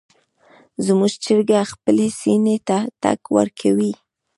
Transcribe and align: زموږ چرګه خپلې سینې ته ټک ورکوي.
زموږ 0.85 1.13
چرګه 1.23 1.59
خپلې 1.71 2.07
سینې 2.19 2.57
ته 2.67 2.77
ټک 3.01 3.21
ورکوي. 3.37 3.93